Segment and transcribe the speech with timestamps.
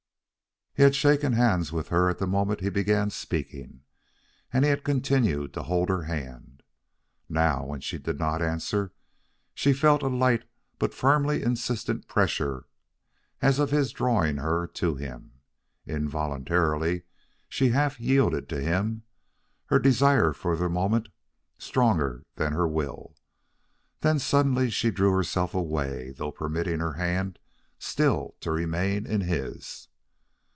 [0.73, 3.81] He had shaken hands with her at the moment he began speaking,
[4.53, 6.63] and he had continued to hold her hand.
[7.27, 8.93] Now, when she did not answer,
[9.53, 10.45] she felt a light
[10.79, 12.67] but firmly insistent pressure
[13.41, 15.33] as of his drawing her to him.
[15.85, 17.03] Involuntarily,
[17.49, 19.03] she half yielded to him,
[19.65, 21.09] her desire for the moment
[21.57, 23.13] stronger than her will.
[23.99, 27.39] Then suddenly she drew herself away, though permitting her hand
[27.77, 29.89] still to remain in his.